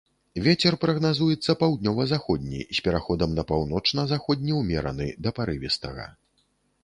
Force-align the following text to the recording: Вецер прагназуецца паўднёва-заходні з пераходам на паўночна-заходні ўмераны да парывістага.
Вецер 0.45 0.73
прагназуецца 0.83 1.55
паўднёва-заходні 1.63 2.61
з 2.79 2.81
пераходам 2.87 3.37
на 3.39 3.43
паўночна-заходні 3.53 4.51
ўмераны 4.61 5.07
да 5.27 5.35
парывістага. 5.41 6.07